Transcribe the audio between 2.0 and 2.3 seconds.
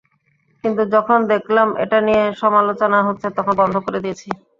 নিয়ে